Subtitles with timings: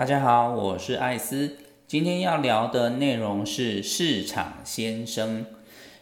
[0.00, 1.58] 大家好，我是艾斯。
[1.86, 5.44] 今天要聊的内容是市场先生。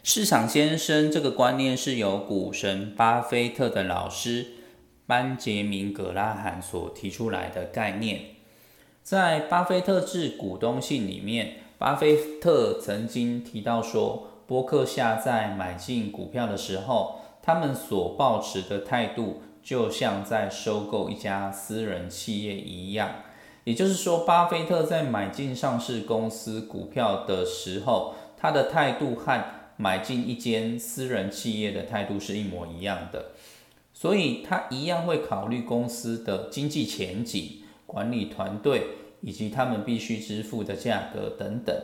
[0.03, 4.51] 市场先生这个观念是由股神巴菲特的老师
[5.05, 8.21] 班杰明格拉罕所提出来的概念。
[9.03, 23.09] 在巴菲特致股东信里面，巴菲特曾经提到说，伯克夏在买进股票的时候，他们所抱持的态度就像在收购一家私人企业一样。
[23.69, 29.45] 也就是说，巴菲特在买进上市公司股票的时候，他的态度和
[29.77, 33.25] 买进一间私人企业的态度是一模一样的。
[33.93, 38.87] 所以，他一样会考虑公司的经济前景、管理团队
[39.21, 41.75] 以及他们必须支付的价格等等。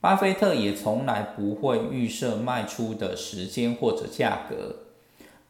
[0.00, 4.78] 巴菲特也从来不会预设卖出的时间或者价格。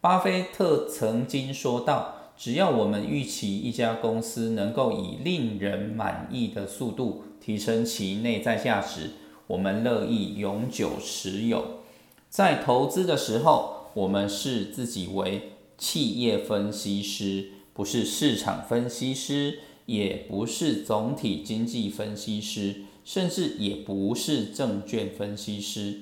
[0.03, 2.17] 巴菲特曾经说到。
[2.37, 9.13] 只要我们预期一家公司能够以令人满意的速度提升其内在价值，
[9.47, 11.81] 我们乐意永久持有。
[12.29, 26.01] 在投资的时候，我们视自己为企业分析师，不是市场分析师，也不是总体经济分析师，甚至也不是证券分析师。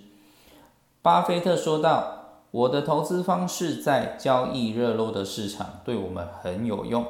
[1.02, 2.21] 巴菲特说道。
[2.53, 7.05] 我的投资方式在交易热络的市场对我们很有用，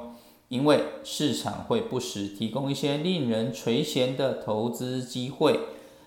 [0.46, 5.58] 因为市场会不时提供一些令人垂涎的投资机会。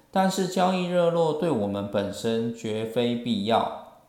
[0.09, 3.99] 但是交易热络对我们本身绝非必要。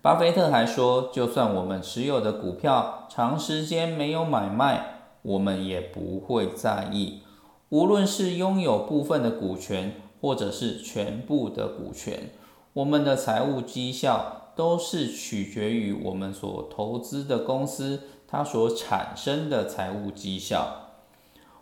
[0.00, 7.22] 巴菲特还说，就算我们持有的股票长时间没有买卖，我们也不会在意。
[7.70, 12.30] 无论是拥有部分的股权，或者是全部的股权。
[12.72, 20.90] 我们的财务绩效都是取决于我们所投资的公司它所产生的财务绩效。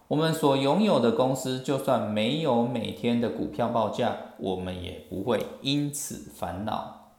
[0.09, 7.13] 我们所拥有的公司就算没有每天的股票报价，我们也不会因此烦恼。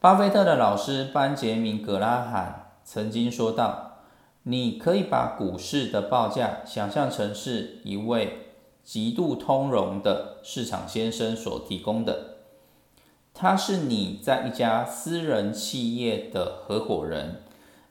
[0.00, 3.98] 巴菲特的老师班杰明格拉罕曾经说道
[4.44, 8.40] ：“你可以把股市的报价想象成是一位。”
[8.84, 12.36] 极度通融的市场先生所提供的，
[13.32, 17.40] 他是你在一家私人企业的合伙人。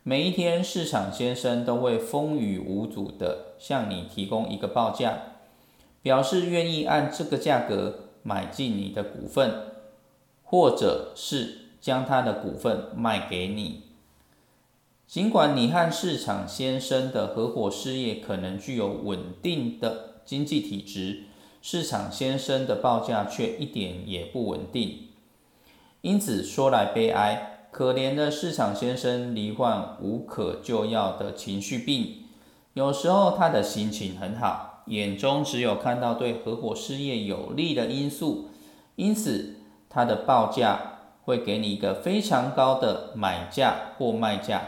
[0.04, 5.18] 每一天，市场先生都会风雨无阻的向你提供一个报价，
[6.04, 9.72] 表示愿意按这个价格买进你的股份，
[10.44, 13.82] 或者是将他的股份卖给你。
[15.08, 20.13] 尽管你和市场先生的合伙事业可能具有稳定的。
[20.26, 21.24] 经济体质，
[21.62, 25.10] 市场先生的报价却一点也不稳定，
[26.02, 32.24] 因此说来悲哀，可怜的市场先生罹患无可救药的情绪病。
[32.74, 38.50] 有时候他的心情很好，眼中只有看到对合伙事业有利的因素，
[38.96, 39.56] 因此
[39.90, 44.62] 他的报价会给你一个非常高的买价或卖价，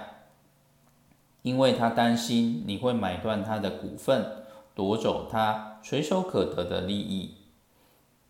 [1.41, 4.44] 因为他担心你会买断他的股份。
[4.75, 7.35] 夺走他垂手可得的利益，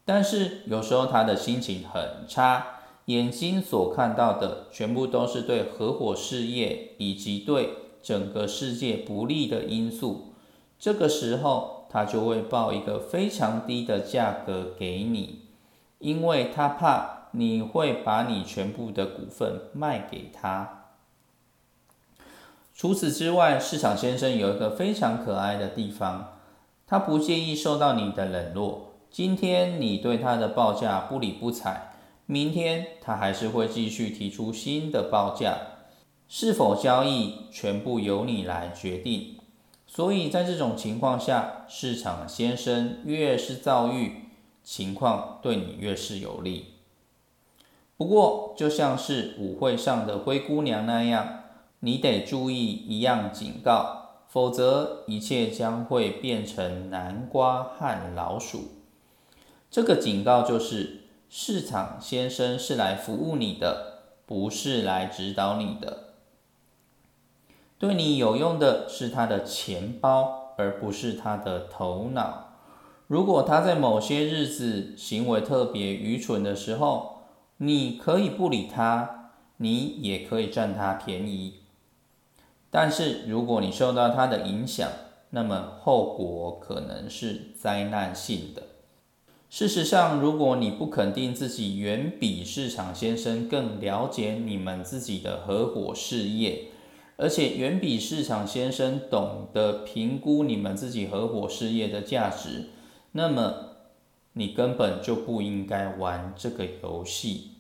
[0.05, 2.67] 但是有时候他的心情很差，
[3.05, 7.69] 眼睛所看到的全部都是对合伙事业以及对
[8.03, 10.33] 整个世界不利的因素。
[10.77, 15.39] 这个时候，他就会报一个非常低的价格给你，
[15.97, 20.83] 因为他怕你会把你全部的股份卖给他。
[22.75, 26.33] 除此之外，市场先生有一个非常可爱的地方。
[26.87, 28.93] 他不介意受到你的冷落。
[29.09, 31.93] 今天你对他的报价不理不睬，
[32.25, 35.57] 明天他还是会继续提出新的报价。
[36.27, 39.37] 是否交易全部由你来决定。
[39.87, 44.23] 所以在这种情况下，市场先生越是躁郁，
[44.63, 46.73] 情况对你越是有利。
[47.95, 51.43] 不过，就像是舞会上的灰姑娘那样，
[51.79, 54.04] 你得注意一样警告。
[54.35, 58.65] 否则，一切将会变成南瓜和老鼠。
[59.71, 66.09] 这个警告就是：市场先生是来服务你的，不是来指导你的。
[67.79, 72.57] 对你有用的是他的钱包，而不是他的头脑。
[73.07, 77.21] 如果他在某些日子行为特别愚蠢的时候，
[77.59, 81.61] 你可以不理他，你也可以占他便宜。
[82.77, 84.89] 但是，如果你受到它的影响，
[85.29, 88.63] 那么后果可能是灾难性的。
[89.49, 96.65] 事实上，如果你不肯定自己远比市场先生更了解你们自己的合伙事业，
[97.15, 102.65] 而且远比市场先生懂得评估你们自己合伙事业的价值，
[103.13, 103.69] 那么
[104.33, 107.51] 你根本就不应该玩这个游戏。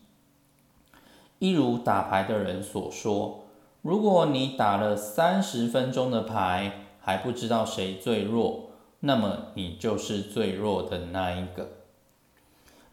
[1.39, 3.44] 一如打牌的人所说，
[3.85, 8.71] 如果你打了三十分钟的牌还不知道谁最弱，
[9.01, 11.69] 那么你就是最弱的那一个。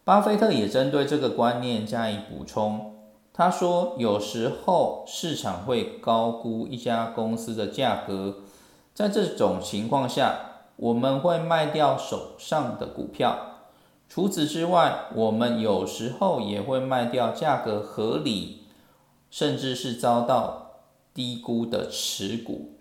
[0.05, 2.94] 巴菲特也针对这个观念加以补充。
[3.33, 8.41] 他说：“有时候市场会高估一家公司的价格，
[8.93, 10.41] 在这种情况下，
[10.77, 13.38] 我们会卖掉手上的股票。
[14.11, 18.65] 除此之外，我们有时候也会卖掉价格合理，
[19.31, 20.72] 甚至是遭到
[21.14, 22.75] 低估的持股，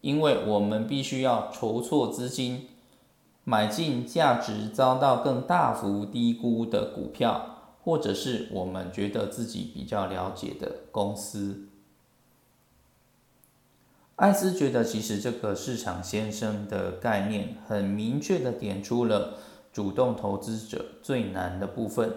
[0.00, 2.68] 因为我们必须要筹措资金，
[3.44, 11.66] 买进价值遭到更大幅低估的股票。”或者是我们觉得自己比较了解的公司，
[14.16, 19.38] 艾斯觉得其实这个市场先生的概念很明确的点出了
[19.72, 22.14] 主动投资者最难的部分，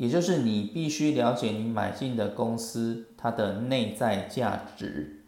[0.00, 5.26] 也就是你必须了解你买进的公司它的内在价值。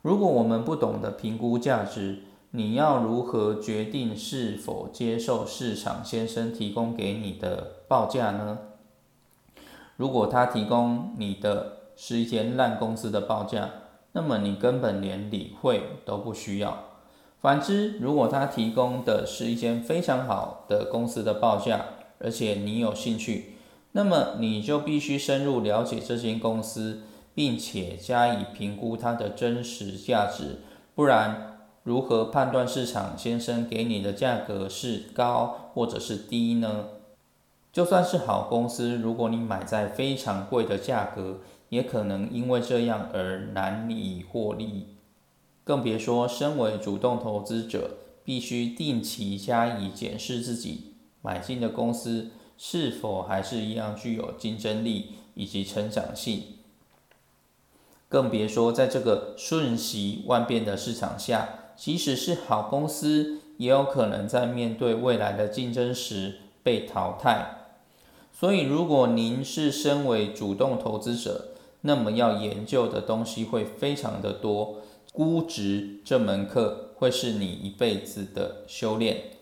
[0.00, 2.20] 如果我们不懂得评估价值，
[2.52, 8.60] 你要如何决定是否接受市场先生提供给你的报价呢？
[9.98, 13.68] 如果他提供你的是一间烂公司的报价，
[14.12, 16.84] 那么你根本连理会都不需要。
[17.42, 21.84] 反之，如果他提供的是一间非常好的公司的报价，
[22.18, 23.55] 而且你有兴趣，
[23.96, 27.00] 那么你就必须深入了解这间公司，
[27.34, 30.58] 并且加以评估它的真实价值，
[30.94, 31.54] 不然。
[31.82, 36.86] 如何判断市场先生给你的价格是高或者是低呢？
[37.72, 41.38] 就算是好公司，如果你买在非常贵的价格，
[41.68, 44.96] 也可能因为这样而难以获利。
[45.62, 47.92] 更别说身为主动投资者，
[48.24, 56.42] 必须定期加以检视自己买进的公司是否还是一样具有竞争力以及成长性。
[58.08, 61.48] 更别说在这个瞬息万变的市场下。
[61.76, 67.74] 即使是好公司，也有可能在面对未来的竞争时被淘汰。
[68.32, 71.48] 所以，如果您是身为主动投资者，
[71.82, 74.76] 那么要研究的东西会非常的多。
[75.12, 79.35] 估值这门课会是你一辈子的修炼。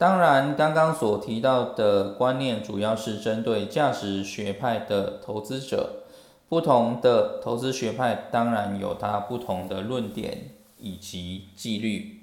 [0.00, 6.04] 当然，刚刚所提到的观念主要是针对价值学派的投资者。
[6.48, 10.52] 不同的投资学派当然有它不同的论点。
[10.82, 12.20] 以及纪律。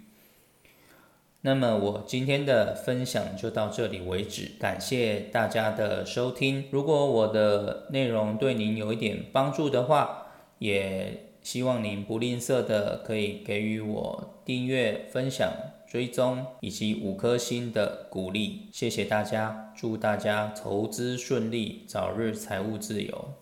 [1.42, 6.66] 那么我今天的分享就到这里为止，感谢大家的收听。
[6.72, 15.52] 如果我的内容对您有一点帮助的话，也希望您不吝啬的可以给予我订阅、分享、
[15.88, 18.68] 追踪以及五颗星的鼓励。
[18.72, 23.34] 谢谢大家，祝大家投资顺利，早日财务自由。